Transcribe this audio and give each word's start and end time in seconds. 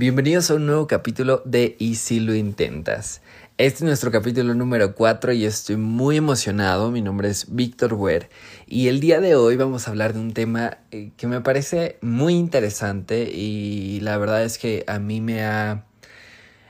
Bienvenidos 0.00 0.50
a 0.50 0.54
un 0.54 0.64
nuevo 0.64 0.86
capítulo 0.86 1.42
de 1.44 1.76
Y 1.78 1.96
si 1.96 2.20
lo 2.20 2.34
intentas. 2.34 3.20
Este 3.58 3.80
es 3.80 3.82
nuestro 3.82 4.10
capítulo 4.10 4.54
número 4.54 4.94
4 4.94 5.34
y 5.34 5.44
estoy 5.44 5.76
muy 5.76 6.16
emocionado. 6.16 6.90
Mi 6.90 7.02
nombre 7.02 7.28
es 7.28 7.54
Víctor 7.54 7.92
Weir 7.92 8.30
y 8.66 8.88
el 8.88 9.00
día 9.00 9.20
de 9.20 9.36
hoy 9.36 9.56
vamos 9.56 9.86
a 9.86 9.90
hablar 9.90 10.14
de 10.14 10.20
un 10.20 10.32
tema 10.32 10.78
eh, 10.90 11.10
que 11.18 11.26
me 11.26 11.42
parece 11.42 11.98
muy 12.00 12.32
interesante 12.32 13.30
y 13.30 14.00
la 14.00 14.16
verdad 14.16 14.42
es 14.42 14.56
que 14.56 14.84
a 14.86 14.98
mí 14.98 15.20
me 15.20 15.44
ha... 15.44 15.84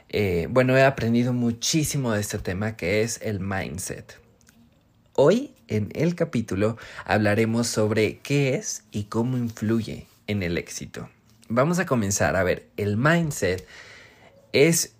Eh, 0.08 0.48
bueno, 0.50 0.76
he 0.76 0.82
aprendido 0.82 1.32
muchísimo 1.32 2.10
de 2.10 2.22
este 2.22 2.38
tema 2.38 2.76
que 2.76 3.02
es 3.02 3.20
el 3.22 3.38
mindset. 3.38 4.18
Hoy 5.14 5.54
en 5.68 5.90
el 5.94 6.16
capítulo 6.16 6.78
hablaremos 7.04 7.68
sobre 7.68 8.18
qué 8.24 8.56
es 8.56 8.82
y 8.90 9.04
cómo 9.04 9.36
influye 9.36 10.08
en 10.26 10.42
el 10.42 10.58
éxito 10.58 11.08
vamos 11.50 11.78
a 11.78 11.84
comenzar. 11.84 12.36
A 12.36 12.42
ver, 12.42 12.68
el 12.78 12.96
mindset 12.96 13.66
es 14.52 14.94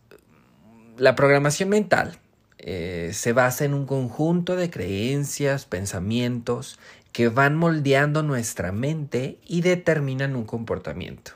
la 0.98 1.14
programación 1.14 1.70
mental. 1.70 2.18
Eh, 2.58 3.12
se 3.14 3.32
basa 3.32 3.64
en 3.64 3.72
un 3.72 3.86
conjunto 3.86 4.54
de 4.56 4.68
creencias, 4.68 5.64
pensamientos 5.64 6.78
que 7.12 7.28
van 7.28 7.56
moldeando 7.56 8.22
nuestra 8.22 8.70
mente 8.70 9.38
y 9.46 9.62
determinan 9.62 10.36
un 10.36 10.44
comportamiento. 10.44 11.32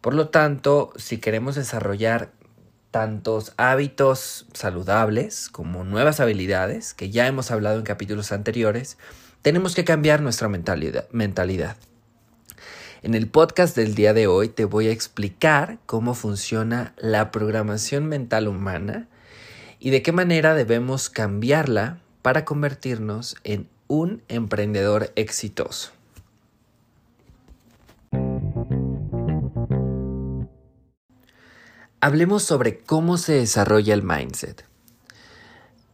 Por 0.00 0.14
lo 0.14 0.30
tanto, 0.30 0.92
si 0.96 1.18
queremos 1.18 1.54
desarrollar 1.56 2.32
tantos 2.90 3.52
hábitos 3.58 4.46
saludables 4.54 5.48
como 5.50 5.84
nuevas 5.84 6.20
habilidades, 6.20 6.94
que 6.94 7.10
ya 7.10 7.26
hemos 7.26 7.50
hablado 7.50 7.78
en 7.78 7.84
capítulos 7.84 8.32
anteriores, 8.32 8.96
tenemos 9.42 9.74
que 9.74 9.84
cambiar 9.84 10.22
nuestra 10.22 10.48
mentalidad. 10.48 11.06
mentalidad. 11.10 11.76
En 13.06 13.14
el 13.14 13.28
podcast 13.28 13.76
del 13.76 13.94
día 13.94 14.12
de 14.14 14.26
hoy 14.26 14.48
te 14.48 14.64
voy 14.64 14.88
a 14.88 14.90
explicar 14.90 15.78
cómo 15.86 16.12
funciona 16.12 16.92
la 16.98 17.30
programación 17.30 18.06
mental 18.06 18.48
humana 18.48 19.06
y 19.78 19.90
de 19.90 20.02
qué 20.02 20.10
manera 20.10 20.56
debemos 20.56 21.08
cambiarla 21.08 22.00
para 22.22 22.44
convertirnos 22.44 23.36
en 23.44 23.68
un 23.86 24.24
emprendedor 24.26 25.12
exitoso. 25.14 25.92
Hablemos 32.00 32.42
sobre 32.42 32.78
cómo 32.80 33.18
se 33.18 33.34
desarrolla 33.34 33.94
el 33.94 34.02
mindset. 34.02 34.64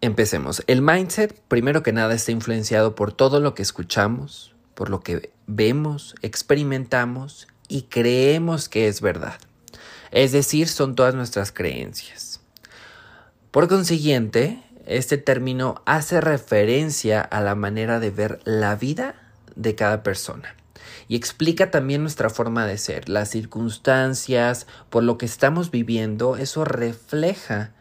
Empecemos. 0.01 0.65
El 0.67 0.81
mindset, 0.81 1.39
primero 1.49 1.83
que 1.83 1.93
nada, 1.93 2.15
está 2.15 2.33
influenciado 2.33 2.95
por 2.95 3.13
todo 3.13 3.39
lo 3.39 3.55
que 3.55 3.61
escuchamos, 3.61 4.52
por 4.75 4.91
lo 4.91 5.01
que 5.01 5.33
vemos, 5.47 6.15
experimentamos 6.23 7.49
y 7.69 7.83
creemos 7.83 8.69
que 8.69 8.89
es 8.89 9.01
verdad. 9.01 9.39
Es 10.11 10.33
decir, 10.33 10.69
son 10.69 10.95
todas 10.95 11.15
nuestras 11.15 11.53
creencias. 11.53 12.41
Por 13.51 13.69
consiguiente, 13.69 14.63
este 14.87 15.19
término 15.19 15.83
hace 15.87 16.21
referencia 16.21 17.21
a 17.21 17.41
la 17.41 17.55
manera 17.55 18.01
de 18.01 18.11
ver 18.11 18.41
la 18.45 18.77
vida 18.77 19.15
de 19.55 19.75
cada 19.75 20.03
persona 20.03 20.57
y 21.09 21.17
explica 21.17 21.71
también 21.71 22.03
nuestra 22.03 22.31
forma 22.31 22.67
de 22.67 22.79
ser, 22.79 23.09
las 23.09 23.31
circunstancias, 23.31 24.67
por 24.89 25.03
lo 25.03 25.19
que 25.19 25.27
estamos 25.27 25.71
viviendo, 25.71 26.37
eso 26.37 26.65
refleja 26.65 27.73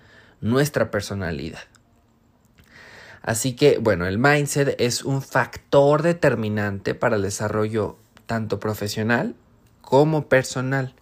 nuestra 0.42 0.92
personalidad. 0.92 1.70
Así 3.22 3.55
que, 3.55 3.77
bueno, 3.77 4.08
el 4.08 4.17
mindset 4.17 4.75
es 4.80 5.03
un 5.03 5.22
factor 5.22 6.02
determinante 6.02 6.95
para 6.95 7.17
el 7.17 7.22
desarrollo 7.22 7.97
tanto 8.26 8.59
profesional 8.59 9.36
como 9.82 10.27
personal 10.27 10.95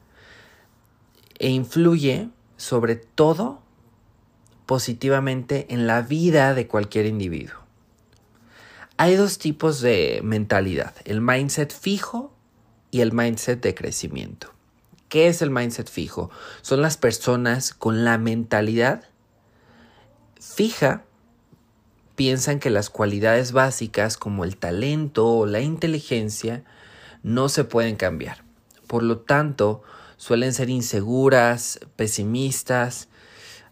e 1.37 1.49
influye 1.49 2.29
sobre 2.57 2.97
todo 2.97 3.61
positivamente 4.65 5.67
en 5.69 5.87
la 5.87 6.01
vida 6.01 6.53
de 6.53 6.67
cualquier 6.67 7.05
individuo. 7.05 7.57
Hay 8.97 9.15
dos 9.15 9.39
tipos 9.39 9.79
de 9.79 10.19
mentalidad, 10.23 10.93
el 11.05 11.21
mindset 11.21 11.73
fijo 11.73 12.33
y 12.91 12.99
el 12.99 13.13
mindset 13.13 13.61
de 13.61 13.73
crecimiento. 13.73 14.53
¿Qué 15.07 15.27
es 15.27 15.41
el 15.41 15.49
mindset 15.49 15.89
fijo? 15.89 16.29
Son 16.61 16.81
las 16.81 16.97
personas 16.97 17.73
con 17.73 18.03
la 18.03 18.17
mentalidad 18.17 19.05
fija 20.39 21.05
piensan 22.19 22.59
que 22.59 22.69
las 22.69 22.89
cualidades 22.89 23.53
básicas 23.53 24.17
como 24.17 24.43
el 24.43 24.57
talento 24.57 25.25
o 25.25 25.45
la 25.45 25.61
inteligencia 25.61 26.65
no 27.23 27.47
se 27.47 27.63
pueden 27.63 27.95
cambiar. 27.95 28.43
Por 28.87 29.03
lo 29.03 29.19
tanto, 29.19 29.83
suelen 30.17 30.53
ser 30.53 30.69
inseguras, 30.69 31.79
pesimistas, 31.95 33.07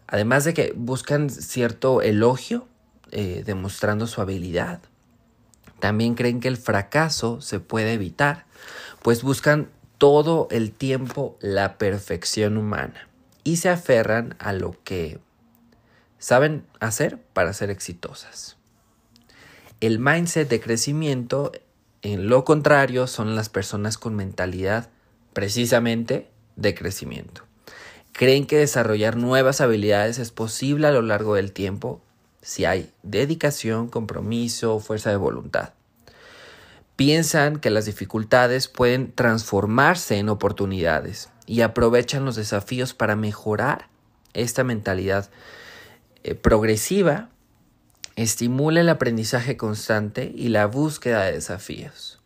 además 0.06 0.44
de 0.44 0.54
que 0.54 0.72
buscan 0.74 1.28
cierto 1.28 2.00
elogio, 2.00 2.66
eh, 3.10 3.42
demostrando 3.44 4.06
su 4.06 4.22
habilidad. 4.22 4.80
También 5.78 6.14
creen 6.14 6.40
que 6.40 6.48
el 6.48 6.56
fracaso 6.56 7.42
se 7.42 7.60
puede 7.60 7.92
evitar, 7.92 8.46
pues 9.02 9.22
buscan 9.22 9.68
todo 9.98 10.48
el 10.50 10.72
tiempo 10.72 11.36
la 11.42 11.76
perfección 11.76 12.56
humana 12.56 13.08
y 13.44 13.58
se 13.58 13.68
aferran 13.68 14.36
a 14.38 14.54
lo 14.54 14.74
que 14.84 15.18
saben 16.18 16.64
hacer 16.80 17.18
para 17.32 17.52
ser 17.52 17.70
exitosas. 17.70 18.56
El 19.80 19.98
mindset 19.98 20.48
de 20.48 20.60
crecimiento, 20.60 21.52
en 22.02 22.28
lo 22.28 22.44
contrario, 22.44 23.06
son 23.06 23.36
las 23.36 23.48
personas 23.48 23.96
con 23.98 24.16
mentalidad 24.16 24.90
precisamente 25.32 26.28
de 26.56 26.74
crecimiento. 26.74 27.42
Creen 28.12 28.46
que 28.46 28.58
desarrollar 28.58 29.16
nuevas 29.16 29.60
habilidades 29.60 30.18
es 30.18 30.32
posible 30.32 30.88
a 30.88 30.90
lo 30.90 31.02
largo 31.02 31.36
del 31.36 31.52
tiempo 31.52 32.00
si 32.42 32.64
hay 32.64 32.90
dedicación, 33.04 33.88
compromiso, 33.88 34.80
fuerza 34.80 35.10
de 35.10 35.16
voluntad. 35.16 35.74
Piensan 36.96 37.60
que 37.60 37.70
las 37.70 37.84
dificultades 37.84 38.66
pueden 38.66 39.12
transformarse 39.12 40.16
en 40.16 40.28
oportunidades 40.28 41.30
y 41.46 41.60
aprovechan 41.60 42.24
los 42.24 42.34
desafíos 42.34 42.94
para 42.94 43.14
mejorar 43.14 43.88
esta 44.34 44.64
mentalidad 44.64 45.30
eh, 46.28 46.34
progresiva 46.34 47.30
estimula 48.16 48.80
el 48.80 48.88
aprendizaje 48.88 49.56
constante 49.56 50.32
y 50.34 50.48
la 50.48 50.66
búsqueda 50.66 51.24
de 51.24 51.32
desafíos. 51.32 52.20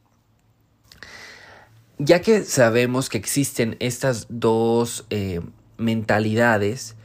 Ya 1.99 2.21
que 2.21 2.45
sabemos 2.45 3.09
que 3.09 3.19
existen 3.19 3.77
estas 3.79 4.27
dos 4.29 5.05
eh, 5.11 5.41
mentalidades 5.77 6.97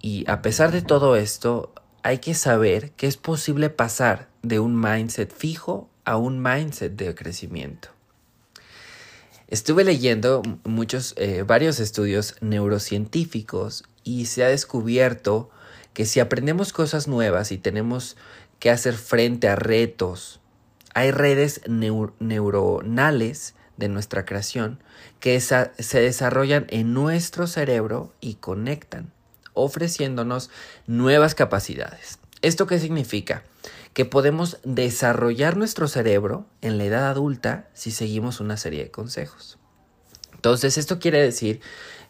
y 0.00 0.24
a 0.28 0.42
pesar 0.42 0.72
de 0.72 0.82
todo 0.82 1.14
esto, 1.14 1.72
hay 2.02 2.18
que 2.18 2.34
saber 2.34 2.90
que 2.92 3.06
es 3.06 3.16
posible 3.16 3.70
pasar 3.70 4.28
de 4.42 4.58
un 4.58 4.80
mindset 4.80 5.32
fijo 5.32 5.88
a 6.04 6.16
un 6.16 6.42
mindset 6.42 6.96
de 6.96 7.14
crecimiento. 7.14 7.90
Estuve 9.46 9.84
leyendo 9.84 10.42
muchos, 10.64 11.14
eh, 11.18 11.44
varios 11.46 11.78
estudios 11.78 12.36
neurocientíficos 12.40 13.84
y 14.02 14.26
se 14.26 14.42
ha 14.42 14.48
descubierto 14.48 15.50
que 15.94 16.06
si 16.06 16.20
aprendemos 16.20 16.72
cosas 16.72 17.08
nuevas 17.08 17.52
y 17.52 17.58
tenemos 17.58 18.16
que 18.58 18.70
hacer 18.70 18.94
frente 18.94 19.48
a 19.48 19.56
retos, 19.56 20.40
hay 20.94 21.10
redes 21.10 21.60
neuronales 21.66 23.54
de 23.76 23.88
nuestra 23.88 24.24
creación 24.24 24.82
que 25.20 25.40
se 25.40 26.00
desarrollan 26.00 26.66
en 26.68 26.94
nuestro 26.94 27.46
cerebro 27.46 28.12
y 28.20 28.34
conectan, 28.34 29.12
ofreciéndonos 29.54 30.50
nuevas 30.86 31.34
capacidades. 31.34 32.18
¿Esto 32.42 32.66
qué 32.66 32.78
significa? 32.78 33.42
Que 33.94 34.04
podemos 34.04 34.58
desarrollar 34.64 35.56
nuestro 35.56 35.88
cerebro 35.88 36.46
en 36.60 36.78
la 36.78 36.84
edad 36.84 37.08
adulta 37.08 37.68
si 37.72 37.90
seguimos 37.90 38.40
una 38.40 38.56
serie 38.56 38.84
de 38.84 38.90
consejos. 38.90 39.58
Entonces, 40.34 40.76
esto 40.76 40.98
quiere 40.98 41.22
decir 41.22 41.60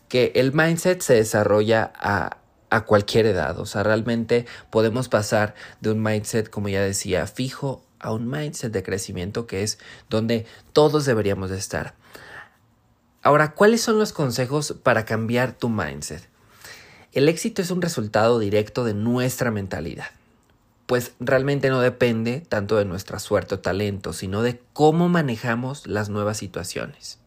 que 0.09 0.33
el 0.35 0.53
mindset 0.53 1.01
se 1.01 1.15
desarrolla 1.15 1.93
a, 1.95 2.39
a 2.73 2.87
cualquier 2.87 3.27
edad. 3.27 3.59
O 3.61 3.67
sea, 3.67 3.83
realmente 3.83 4.47
podemos 4.71 5.11
pasar 5.11 5.55
de 5.83 5.91
un 5.91 6.03
mindset, 6.03 6.49
como 6.49 6.71
ya 6.71 6.81
decía, 6.81 7.27
fijo 7.27 7.85
a 8.01 8.13
un 8.13 8.29
mindset 8.29 8.73
de 8.73 8.83
crecimiento 8.83 9.47
que 9.47 9.63
es 9.63 9.79
donde 10.09 10.47
todos 10.73 11.05
deberíamos 11.05 11.51
de 11.51 11.59
estar. 11.59 11.95
Ahora, 13.23 13.53
¿cuáles 13.53 13.83
son 13.83 13.99
los 13.99 14.15
consejos 14.15 14.75
para 14.83 15.05
cambiar 15.05 15.53
tu 15.53 15.69
mindset? 15.69 16.27
El 17.13 17.29
éxito 17.29 17.61
es 17.61 17.71
un 17.71 17.83
resultado 17.83 18.39
directo 18.39 18.85
de 18.85 18.95
nuestra 18.95 19.51
mentalidad, 19.51 20.07
pues 20.87 21.13
realmente 21.21 21.69
no 21.69 21.83
depende 21.83 22.41
tanto 22.41 22.79
de 22.79 22.87
nuestra 22.87 23.19
suerte 23.19 23.57
o 23.57 23.61
talento, 23.61 24.15
sino 24.15 24.41
de 24.41 24.63
cómo 24.73 25.11
manejamos 25.11 25.87
las 25.87 26.09
nuevas 26.09 26.39
situaciones. 26.39 27.22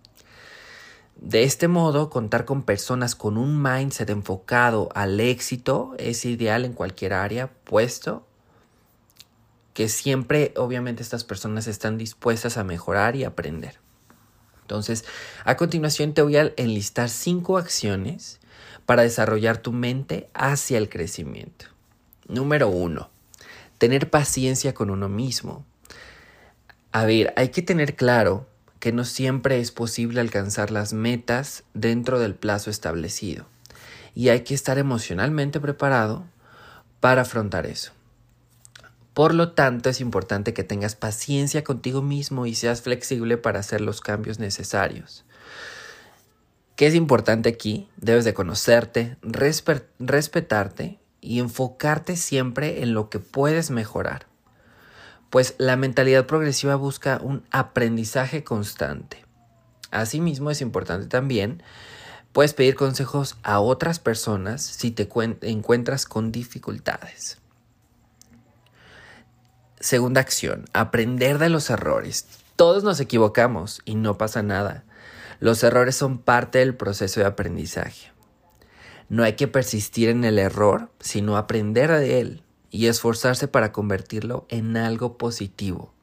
De 1.15 1.43
este 1.43 1.67
modo, 1.67 2.09
contar 2.09 2.45
con 2.45 2.63
personas 2.63 3.15
con 3.15 3.37
un 3.37 3.61
mindset 3.61 4.09
enfocado 4.09 4.89
al 4.93 5.19
éxito 5.19 5.95
es 5.97 6.25
ideal 6.25 6.65
en 6.65 6.73
cualquier 6.73 7.13
área, 7.13 7.51
puesto 7.63 8.25
que 9.73 9.89
siempre, 9.89 10.53
obviamente, 10.55 11.03
estas 11.03 11.23
personas 11.23 11.67
están 11.67 11.97
dispuestas 11.97 12.57
a 12.57 12.63
mejorar 12.63 13.15
y 13.15 13.23
aprender. 13.23 13.79
Entonces, 14.61 15.05
a 15.43 15.57
continuación 15.57 16.13
te 16.13 16.21
voy 16.21 16.37
a 16.37 16.53
enlistar 16.57 17.09
cinco 17.09 17.57
acciones 17.57 18.39
para 18.85 19.03
desarrollar 19.03 19.57
tu 19.57 19.71
mente 19.71 20.29
hacia 20.33 20.77
el 20.77 20.89
crecimiento. 20.89 21.65
Número 22.27 22.69
uno, 22.69 23.09
tener 23.77 24.09
paciencia 24.09 24.73
con 24.73 24.89
uno 24.89 25.09
mismo. 25.09 25.65
A 26.91 27.05
ver, 27.05 27.33
hay 27.35 27.49
que 27.49 27.61
tener 27.61 27.95
claro 27.95 28.47
que 28.79 28.91
no 28.91 29.05
siempre 29.05 29.59
es 29.59 29.71
posible 29.71 30.21
alcanzar 30.21 30.71
las 30.71 30.93
metas 30.93 31.63
dentro 31.73 32.19
del 32.19 32.35
plazo 32.35 32.69
establecido 32.69 33.47
y 34.15 34.29
hay 34.29 34.41
que 34.41 34.53
estar 34.53 34.77
emocionalmente 34.77 35.59
preparado 35.59 36.25
para 37.01 37.23
afrontar 37.23 37.65
eso. 37.65 37.91
Por 39.13 39.33
lo 39.33 39.51
tanto, 39.51 39.89
es 39.89 40.01
importante 40.01 40.53
que 40.53 40.63
tengas 40.63 40.95
paciencia 40.95 41.63
contigo 41.63 42.01
mismo 42.01 42.45
y 42.45 42.55
seas 42.55 42.81
flexible 42.81 43.37
para 43.37 43.59
hacer 43.59 43.81
los 43.81 44.01
cambios 44.01 44.39
necesarios. 44.39 45.23
¿Qué 46.75 46.87
es 46.87 46.95
importante 46.95 47.47
aquí? 47.47 47.87
Debes 47.95 48.25
de 48.25 48.33
conocerte, 48.33 49.17
respetarte 49.21 50.99
y 51.21 51.39
enfocarte 51.39 52.17
siempre 52.17 52.83
en 52.83 52.93
lo 52.93 53.09
que 53.09 53.19
puedes 53.19 53.71
mejorar. 53.71 54.27
Pues 55.29 55.55
la 55.57 55.75
mentalidad 55.75 56.27
progresiva 56.27 56.75
busca 56.75 57.19
un 57.21 57.43
aprendizaje 57.51 58.43
constante. 58.43 59.25
Asimismo, 59.91 60.51
es 60.51 60.61
importante 60.61 61.07
también, 61.07 61.63
puedes 62.31 62.53
pedir 62.53 62.75
consejos 62.75 63.37
a 63.43 63.59
otras 63.59 63.99
personas 63.99 64.61
si 64.61 64.91
te 64.91 65.09
encuentras 65.41 66.05
con 66.05 66.31
dificultades. 66.31 67.37
Segunda 69.79 70.21
acción, 70.21 70.65
aprender 70.73 71.37
de 71.37 71.49
los 71.49 71.69
errores. 71.69 72.27
Todos 72.55 72.83
nos 72.83 72.99
equivocamos 72.99 73.81
y 73.85 73.95
no 73.95 74.17
pasa 74.17 74.41
nada. 74.41 74.83
Los 75.39 75.63
errores 75.63 75.95
son 75.95 76.17
parte 76.17 76.59
del 76.59 76.75
proceso 76.75 77.19
de 77.19 77.25
aprendizaje. 77.25 78.11
No 79.09 79.23
hay 79.23 79.33
que 79.33 79.47
persistir 79.47 80.09
en 80.09 80.23
el 80.23 80.39
error, 80.39 80.89
sino 80.99 81.37
aprender 81.37 81.91
de 81.91 82.19
él 82.21 82.44
y 82.75 82.87
esforzarse 82.87 83.47
para 83.47 83.71
convertirlo 83.71 84.45
en 84.49 84.75
algo 84.75 85.17
positivo. 85.17 85.93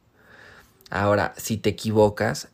Ahora, 0.89 1.35
si 1.37 1.59
te 1.59 1.69
equivocas, 1.69 2.49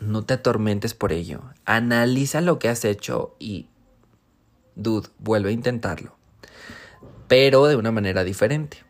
no 0.00 0.22
te 0.22 0.34
atormentes 0.34 0.92
por 0.92 1.12
ello. 1.12 1.40
Analiza 1.64 2.42
lo 2.42 2.58
que 2.58 2.68
has 2.68 2.84
hecho 2.84 3.34
y, 3.38 3.68
dude, 4.74 5.08
vuelve 5.18 5.48
a 5.48 5.52
intentarlo. 5.52 6.14
Pero 7.26 7.66
de 7.66 7.76
una 7.76 7.90
manera 7.90 8.22
diferente. 8.22 8.84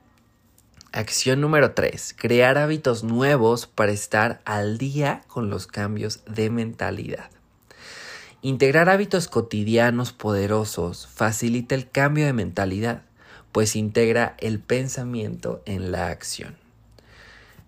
Acción 0.90 1.40
número 1.40 1.72
3. 1.72 2.16
Crear 2.18 2.58
hábitos 2.58 3.04
nuevos 3.04 3.68
para 3.68 3.92
estar 3.92 4.40
al 4.44 4.76
día 4.76 5.22
con 5.28 5.50
los 5.50 5.68
cambios 5.68 6.24
de 6.26 6.50
mentalidad. 6.50 7.30
Integrar 8.42 8.88
hábitos 8.88 9.28
cotidianos 9.28 10.12
poderosos 10.12 11.06
facilita 11.06 11.76
el 11.76 11.88
cambio 11.88 12.26
de 12.26 12.32
mentalidad, 12.32 13.02
pues 13.54 13.76
integra 13.76 14.34
el 14.40 14.58
pensamiento 14.58 15.62
en 15.64 15.92
la 15.92 16.08
acción. 16.08 16.56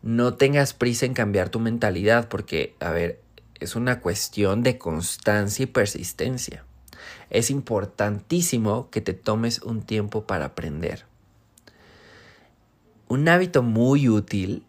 No 0.02 0.34
tengas 0.34 0.74
prisa 0.74 1.06
en 1.06 1.14
cambiar 1.14 1.48
tu 1.48 1.60
mentalidad 1.60 2.28
porque, 2.28 2.74
a 2.80 2.90
ver, 2.90 3.20
es 3.60 3.76
una 3.76 4.00
cuestión 4.00 4.64
de 4.64 4.78
constancia 4.78 5.62
y 5.62 5.66
persistencia. 5.66 6.64
Es 7.30 7.52
importantísimo 7.52 8.90
que 8.90 9.00
te 9.00 9.14
tomes 9.14 9.62
un 9.62 9.80
tiempo 9.80 10.26
para 10.26 10.46
aprender. 10.46 11.04
Un 13.06 13.28
hábito 13.28 13.62
muy 13.62 14.08
útil 14.08 14.64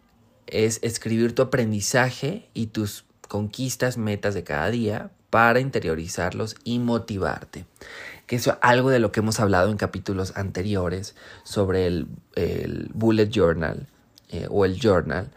es 0.46 0.78
escribir 0.82 1.34
tu 1.34 1.42
aprendizaje 1.42 2.48
y 2.54 2.68
tus 2.68 3.04
conquistas, 3.26 3.98
metas 3.98 4.34
de 4.34 4.44
cada 4.44 4.70
día 4.70 5.10
para 5.30 5.58
interiorizarlos 5.58 6.54
y 6.62 6.78
motivarte. 6.78 7.66
Que 8.28 8.36
es 8.36 8.48
algo 8.60 8.90
de 8.90 9.00
lo 9.00 9.10
que 9.10 9.18
hemos 9.18 9.40
hablado 9.40 9.72
en 9.72 9.76
capítulos 9.76 10.36
anteriores 10.36 11.16
sobre 11.42 11.88
el, 11.88 12.06
bullet 12.94 13.28
journal 13.28 13.88
eh, 14.28 14.46
o 14.48 14.64
el 14.64 14.78
journal, 14.78 15.32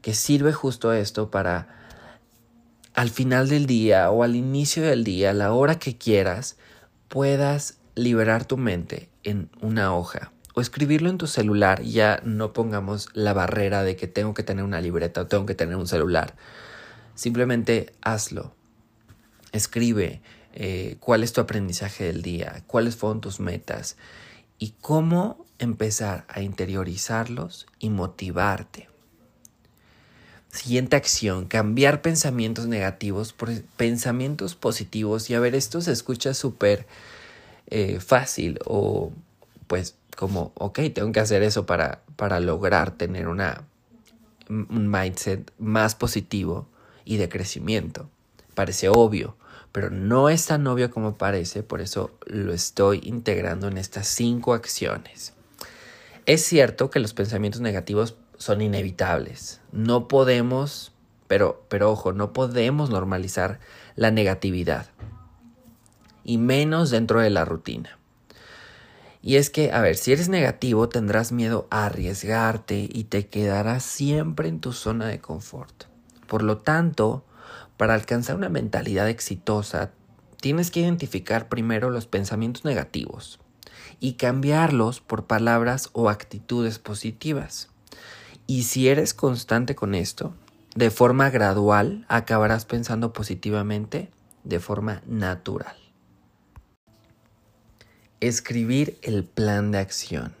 que 0.00 0.14
sirve 0.14 0.54
justo 0.54 0.94
esto 0.94 1.30
para 1.30 1.68
al 2.94 3.10
final 3.10 3.50
del 3.50 3.66
día 3.66 4.10
o 4.10 4.22
al 4.22 4.34
inicio 4.34 4.82
del 4.82 5.04
día, 5.04 5.30
a 5.30 5.34
la 5.34 5.52
hora 5.52 5.78
que 5.78 5.98
quieras, 5.98 6.56
puedas 7.08 7.76
liberar 7.94 8.46
tu 8.46 8.56
mente 8.56 9.10
en 9.22 9.50
una 9.60 9.94
hoja 9.94 10.32
o 10.56 10.62
escribirlo 10.62 11.10
en 11.10 11.18
tu 11.18 11.26
celular, 11.26 11.82
ya 11.82 12.18
no 12.24 12.54
pongamos 12.54 13.10
la 13.12 13.34
barrera 13.34 13.82
de 13.82 13.94
que 13.94 14.06
tengo 14.06 14.32
que 14.32 14.42
tener 14.42 14.64
una 14.64 14.80
libreta 14.80 15.20
o 15.20 15.26
tengo 15.26 15.44
que 15.44 15.54
tener 15.54 15.76
un 15.76 15.86
celular. 15.86 16.34
Simplemente 17.14 17.92
hazlo. 18.00 18.54
Escribe 19.52 20.22
eh, 20.58 20.96
cuál 21.00 21.22
es 21.22 21.34
tu 21.34 21.42
aprendizaje 21.42 22.04
del 22.04 22.22
día, 22.22 22.64
cuáles 22.66 22.96
fueron 22.96 23.20
tus 23.20 23.40
metas 23.40 23.98
y 24.58 24.72
cómo 24.80 25.44
empezar 25.58 26.24
a 26.28 26.40
interiorizarlos 26.40 27.66
y 27.78 27.90
motivarte. 27.90 28.88
Siguiente 30.50 30.96
acción, 30.96 31.44
cambiar 31.44 32.00
pensamientos 32.00 32.66
negativos 32.68 33.34
por 33.34 33.52
pensamientos 33.76 34.54
positivos. 34.54 35.28
Y 35.28 35.34
a 35.34 35.40
ver, 35.40 35.54
esto 35.54 35.82
se 35.82 35.92
escucha 35.92 36.32
súper 36.32 36.86
eh, 37.66 38.00
fácil 38.00 38.58
o 38.64 39.12
pues 39.66 39.96
como, 40.16 40.52
ok, 40.54 40.80
tengo 40.94 41.12
que 41.12 41.20
hacer 41.20 41.42
eso 41.42 41.66
para, 41.66 42.00
para 42.16 42.40
lograr 42.40 42.92
tener 42.92 43.28
una, 43.28 43.64
un 44.48 44.90
mindset 44.90 45.52
más 45.58 45.94
positivo 45.94 46.66
y 47.04 47.18
de 47.18 47.28
crecimiento. 47.28 48.08
Parece 48.56 48.88
obvio, 48.88 49.36
pero 49.70 49.90
no 49.90 50.30
es 50.30 50.46
tan 50.46 50.66
obvio 50.66 50.90
como 50.90 51.18
parece, 51.18 51.62
por 51.62 51.82
eso 51.82 52.10
lo 52.24 52.54
estoy 52.54 53.02
integrando 53.04 53.68
en 53.68 53.76
estas 53.76 54.08
cinco 54.08 54.54
acciones. 54.54 55.34
Es 56.24 56.42
cierto 56.42 56.88
que 56.88 56.98
los 56.98 57.12
pensamientos 57.12 57.60
negativos 57.60 58.16
son 58.38 58.62
inevitables. 58.62 59.60
No 59.72 60.08
podemos, 60.08 60.92
pero, 61.28 61.66
pero 61.68 61.90
ojo, 61.90 62.14
no 62.14 62.32
podemos 62.32 62.88
normalizar 62.88 63.60
la 63.94 64.10
negatividad. 64.10 64.86
Y 66.24 66.38
menos 66.38 66.88
dentro 66.88 67.20
de 67.20 67.28
la 67.28 67.44
rutina. 67.44 67.98
Y 69.20 69.36
es 69.36 69.50
que, 69.50 69.70
a 69.70 69.82
ver, 69.82 69.98
si 69.98 70.12
eres 70.12 70.30
negativo 70.30 70.88
tendrás 70.88 71.30
miedo 71.30 71.68
a 71.68 71.84
arriesgarte 71.84 72.88
y 72.90 73.04
te 73.04 73.26
quedarás 73.26 73.82
siempre 73.82 74.48
en 74.48 74.60
tu 74.60 74.72
zona 74.72 75.06
de 75.08 75.20
confort. 75.20 75.84
Por 76.26 76.42
lo 76.42 76.56
tanto, 76.56 77.26
para 77.76 77.94
alcanzar 77.94 78.36
una 78.36 78.48
mentalidad 78.48 79.08
exitosa, 79.08 79.90
tienes 80.40 80.70
que 80.70 80.80
identificar 80.80 81.48
primero 81.48 81.90
los 81.90 82.06
pensamientos 82.06 82.64
negativos 82.64 83.38
y 84.00 84.14
cambiarlos 84.14 85.00
por 85.00 85.26
palabras 85.26 85.90
o 85.92 86.08
actitudes 86.08 86.78
positivas. 86.78 87.68
Y 88.46 88.64
si 88.64 88.88
eres 88.88 89.14
constante 89.14 89.74
con 89.74 89.94
esto, 89.94 90.34
de 90.74 90.90
forma 90.90 91.30
gradual 91.30 92.04
acabarás 92.08 92.64
pensando 92.64 93.12
positivamente 93.12 94.10
de 94.44 94.60
forma 94.60 95.02
natural. 95.06 95.76
Escribir 98.20 98.98
el 99.02 99.24
plan 99.24 99.72
de 99.72 99.78
acción. 99.78 100.34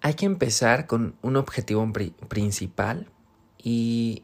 Hay 0.00 0.14
que 0.14 0.26
empezar 0.26 0.86
con 0.86 1.16
un 1.22 1.36
objetivo 1.36 1.92
principal 2.28 3.08
y 3.58 4.22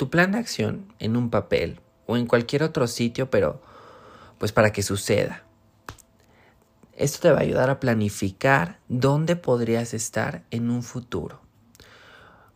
tu 0.00 0.08
plan 0.08 0.32
de 0.32 0.38
acción 0.38 0.94
en 0.98 1.14
un 1.14 1.28
papel 1.28 1.78
o 2.06 2.16
en 2.16 2.24
cualquier 2.24 2.62
otro 2.62 2.86
sitio, 2.86 3.28
pero 3.28 3.60
pues 4.38 4.50
para 4.50 4.72
que 4.72 4.82
suceda. 4.82 5.44
Esto 6.96 7.20
te 7.20 7.30
va 7.30 7.40
a 7.40 7.42
ayudar 7.42 7.68
a 7.68 7.80
planificar 7.80 8.78
dónde 8.88 9.36
podrías 9.36 9.92
estar 9.92 10.42
en 10.50 10.70
un 10.70 10.82
futuro. 10.82 11.42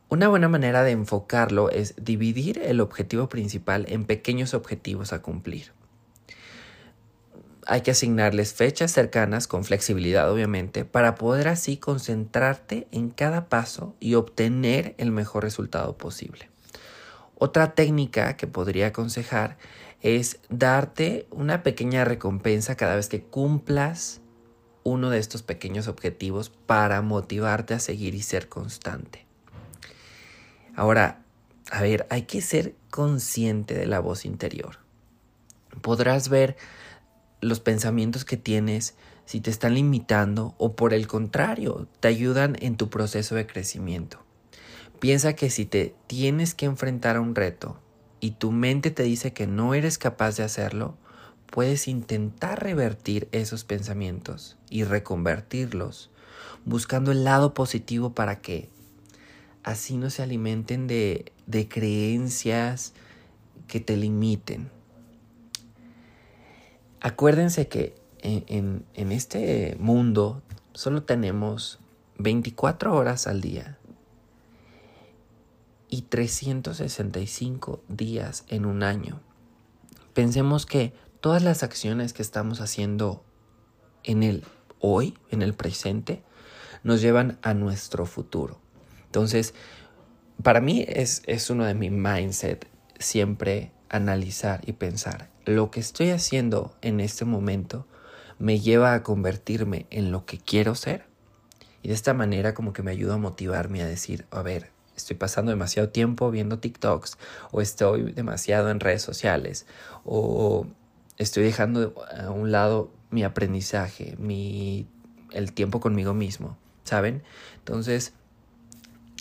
Una 0.08 0.28
buena 0.28 0.48
manera 0.48 0.84
de 0.84 0.92
enfocarlo 0.92 1.68
es 1.68 1.94
dividir 2.02 2.62
el 2.64 2.80
objetivo 2.80 3.28
principal 3.28 3.84
en 3.90 4.06
pequeños 4.06 4.54
objetivos 4.54 5.12
a 5.12 5.20
cumplir 5.20 5.72
hay 7.66 7.80
que 7.80 7.92
asignarles 7.92 8.52
fechas 8.52 8.92
cercanas 8.92 9.46
con 9.46 9.64
flexibilidad 9.64 10.30
obviamente 10.30 10.84
para 10.84 11.14
poder 11.14 11.48
así 11.48 11.78
concentrarte 11.78 12.86
en 12.92 13.08
cada 13.08 13.48
paso 13.48 13.96
y 14.00 14.14
obtener 14.14 14.94
el 14.98 15.10
mejor 15.10 15.44
resultado 15.44 15.96
posible. 15.96 16.53
Otra 17.44 17.74
técnica 17.74 18.38
que 18.38 18.46
podría 18.46 18.86
aconsejar 18.86 19.58
es 20.00 20.38
darte 20.48 21.26
una 21.30 21.62
pequeña 21.62 22.02
recompensa 22.06 22.74
cada 22.74 22.96
vez 22.96 23.10
que 23.10 23.22
cumplas 23.22 24.22
uno 24.82 25.10
de 25.10 25.18
estos 25.18 25.42
pequeños 25.42 25.86
objetivos 25.86 26.48
para 26.48 27.02
motivarte 27.02 27.74
a 27.74 27.80
seguir 27.80 28.14
y 28.14 28.22
ser 28.22 28.48
constante. 28.48 29.26
Ahora, 30.74 31.20
a 31.70 31.82
ver, 31.82 32.06
hay 32.08 32.22
que 32.22 32.40
ser 32.40 32.76
consciente 32.88 33.74
de 33.74 33.84
la 33.84 34.00
voz 34.00 34.24
interior. 34.24 34.78
Podrás 35.82 36.30
ver 36.30 36.56
los 37.42 37.60
pensamientos 37.60 38.24
que 38.24 38.38
tienes, 38.38 38.94
si 39.26 39.42
te 39.42 39.50
están 39.50 39.74
limitando 39.74 40.54
o 40.56 40.74
por 40.76 40.94
el 40.94 41.06
contrario, 41.06 41.88
te 42.00 42.08
ayudan 42.08 42.56
en 42.60 42.78
tu 42.78 42.88
proceso 42.88 43.34
de 43.34 43.46
crecimiento. 43.46 44.23
Piensa 45.00 45.34
que 45.34 45.50
si 45.50 45.66
te 45.66 45.94
tienes 46.06 46.54
que 46.54 46.66
enfrentar 46.66 47.16
a 47.16 47.20
un 47.20 47.34
reto 47.34 47.78
y 48.20 48.32
tu 48.32 48.52
mente 48.52 48.90
te 48.90 49.02
dice 49.02 49.32
que 49.32 49.46
no 49.46 49.74
eres 49.74 49.98
capaz 49.98 50.36
de 50.36 50.44
hacerlo, 50.44 50.96
puedes 51.50 51.88
intentar 51.88 52.62
revertir 52.62 53.28
esos 53.32 53.64
pensamientos 53.64 54.56
y 54.70 54.84
reconvertirlos, 54.84 56.10
buscando 56.64 57.12
el 57.12 57.24
lado 57.24 57.54
positivo 57.54 58.14
para 58.14 58.40
que 58.40 58.70
así 59.62 59.96
no 59.96 60.10
se 60.10 60.22
alimenten 60.22 60.86
de, 60.86 61.32
de 61.46 61.68
creencias 61.68 62.92
que 63.68 63.80
te 63.80 63.96
limiten. 63.96 64.70
Acuérdense 67.00 67.68
que 67.68 67.94
en, 68.22 68.84
en, 68.94 69.12
este 69.12 69.76
mundo 69.78 70.42
solo 70.72 71.02
tenemos 71.02 71.78
24 72.18 72.94
horas 72.94 73.26
al 73.26 73.42
día 73.42 73.76
y 75.94 76.02
365 76.02 77.84
días 77.88 78.44
en 78.48 78.66
un 78.66 78.82
año. 78.82 79.20
Pensemos 80.12 80.66
que 80.66 80.92
todas 81.20 81.44
las 81.44 81.62
acciones 81.62 82.12
que 82.12 82.22
estamos 82.22 82.60
haciendo 82.60 83.24
en 84.02 84.24
el 84.24 84.44
hoy, 84.80 85.16
en 85.30 85.40
el 85.40 85.54
presente, 85.54 86.24
nos 86.82 87.00
llevan 87.00 87.38
a 87.42 87.54
nuestro 87.54 88.06
futuro. 88.06 88.58
Entonces, 89.06 89.54
para 90.42 90.60
mí 90.60 90.84
es, 90.88 91.22
es 91.26 91.48
uno 91.48 91.64
de 91.64 91.74
mi 91.74 91.90
mindset 91.90 92.68
siempre 92.98 93.70
analizar 93.88 94.62
y 94.66 94.72
pensar, 94.72 95.30
lo 95.44 95.70
que 95.70 95.78
estoy 95.78 96.10
haciendo 96.10 96.74
en 96.82 96.98
este 96.98 97.24
momento 97.24 97.86
me 98.40 98.58
lleva 98.58 98.94
a 98.94 99.04
convertirme 99.04 99.86
en 99.90 100.10
lo 100.10 100.26
que 100.26 100.38
quiero 100.38 100.74
ser. 100.74 101.06
Y 101.82 101.88
de 101.88 101.94
esta 101.94 102.14
manera 102.14 102.52
como 102.52 102.72
que 102.72 102.82
me 102.82 102.90
ayuda 102.90 103.14
a 103.14 103.18
motivarme 103.18 103.80
a 103.80 103.86
decir, 103.86 104.26
a 104.32 104.42
ver, 104.42 104.73
estoy 104.96 105.16
pasando 105.16 105.50
demasiado 105.50 105.88
tiempo 105.88 106.30
viendo 106.30 106.58
TikToks 106.58 107.18
o 107.50 107.60
estoy 107.60 108.12
demasiado 108.12 108.70
en 108.70 108.80
redes 108.80 109.02
sociales 109.02 109.66
o 110.04 110.66
estoy 111.16 111.44
dejando 111.44 111.94
a 112.16 112.30
un 112.30 112.52
lado 112.52 112.90
mi 113.10 113.24
aprendizaje, 113.24 114.16
mi 114.18 114.86
el 115.32 115.52
tiempo 115.52 115.80
conmigo 115.80 116.14
mismo, 116.14 116.56
¿saben? 116.84 117.22
Entonces, 117.56 118.12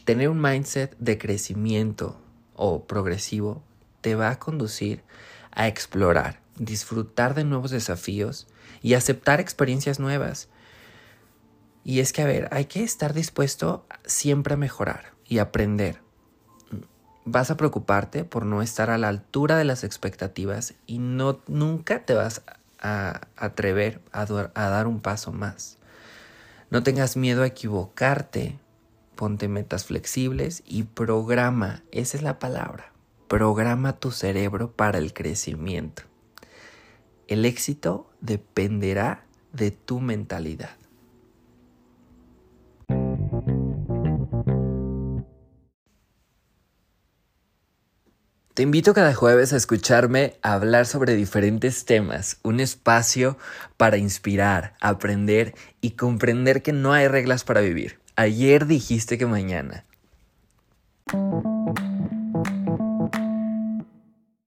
tener 0.05 0.29
un 0.29 0.41
mindset 0.41 0.95
de 0.99 1.17
crecimiento 1.17 2.19
o 2.55 2.85
progresivo 2.85 3.63
te 4.01 4.15
va 4.15 4.29
a 4.29 4.39
conducir 4.39 5.01
a 5.51 5.67
explorar, 5.67 6.39
disfrutar 6.57 7.33
de 7.33 7.45
nuevos 7.45 7.71
desafíos 7.71 8.47
y 8.81 8.93
aceptar 8.93 9.39
experiencias 9.39 9.99
nuevas. 9.99 10.49
Y 11.83 11.99
es 11.99 12.13
que, 12.13 12.21
a 12.21 12.25
ver, 12.25 12.47
hay 12.51 12.65
que 12.65 12.83
estar 12.83 13.13
dispuesto 13.13 13.85
siempre 14.05 14.53
a 14.53 14.57
mejorar 14.57 15.12
y 15.27 15.39
aprender. 15.39 16.01
Vas 17.25 17.51
a 17.51 17.57
preocuparte 17.57 18.25
por 18.25 18.45
no 18.45 18.61
estar 18.61 18.89
a 18.89 18.97
la 18.97 19.07
altura 19.07 19.57
de 19.57 19.63
las 19.63 19.83
expectativas 19.83 20.73
y 20.85 20.97
no, 20.99 21.39
nunca 21.47 22.05
te 22.05 22.13
vas 22.13 22.41
a 22.79 23.21
atrever 23.37 24.01
a 24.11 24.25
dar 24.25 24.87
un 24.87 24.99
paso 24.99 25.31
más. 25.31 25.77
No 26.69 26.83
tengas 26.83 27.15
miedo 27.15 27.43
a 27.43 27.47
equivocarte 27.47 28.59
ponte 29.15 29.47
metas 29.47 29.85
flexibles 29.85 30.63
y 30.65 30.83
programa, 30.83 31.83
esa 31.91 32.17
es 32.17 32.23
la 32.23 32.39
palabra, 32.39 32.91
programa 33.27 33.99
tu 33.99 34.11
cerebro 34.11 34.71
para 34.71 34.97
el 34.97 35.13
crecimiento. 35.13 36.03
El 37.27 37.45
éxito 37.45 38.09
dependerá 38.21 39.23
de 39.53 39.71
tu 39.71 39.99
mentalidad. 39.99 40.75
Te 48.53 48.61
invito 48.61 48.93
cada 48.93 49.15
jueves 49.15 49.51
a 49.51 49.57
escucharme 49.57 50.35
hablar 50.43 50.85
sobre 50.85 51.15
diferentes 51.15 51.85
temas, 51.85 52.37
un 52.43 52.59
espacio 52.59 53.35
para 53.77 53.97
inspirar, 53.97 54.75
aprender 54.79 55.55
y 55.81 55.91
comprender 55.91 56.61
que 56.61 56.71
no 56.71 56.93
hay 56.93 57.07
reglas 57.07 57.43
para 57.43 57.61
vivir. 57.61 57.99
Ayer 58.15 58.67
dijiste 58.67 59.17
que 59.17 59.25
mañana. 59.25 59.85